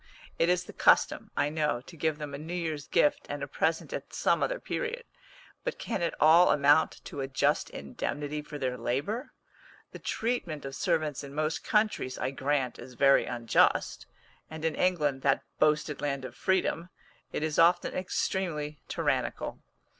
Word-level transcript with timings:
It 0.39 0.49
is 0.49 0.63
the 0.63 0.73
custom, 0.73 1.29
I 1.37 1.49
know, 1.49 1.79
to 1.81 1.95
give 1.95 2.17
them 2.17 2.33
a 2.33 2.39
new 2.39 2.55
year's 2.55 2.87
gift 2.87 3.27
and 3.29 3.43
a 3.43 3.47
present 3.47 3.93
at 3.93 4.15
some 4.15 4.41
other 4.41 4.59
period, 4.59 5.03
but 5.63 5.77
can 5.77 6.01
it 6.01 6.15
all 6.19 6.49
amount 6.49 7.05
to 7.05 7.21
a 7.21 7.27
just 7.27 7.69
indemnity 7.69 8.41
for 8.41 8.57
their 8.57 8.79
labour? 8.79 9.31
The 9.91 9.99
treatment 9.99 10.65
of 10.65 10.75
servants 10.75 11.23
in 11.23 11.35
most 11.35 11.63
countries, 11.63 12.17
I 12.17 12.31
grant, 12.31 12.79
is 12.79 12.95
very 12.95 13.25
unjust, 13.27 14.07
and 14.49 14.65
in 14.65 14.73
England, 14.73 15.21
that 15.21 15.43
boasted 15.59 16.01
land 16.01 16.25
of 16.25 16.33
freedom, 16.33 16.89
it 17.31 17.43
is 17.43 17.59
often 17.59 17.93
extremely 17.93 18.79
tyrannical. 18.89 19.59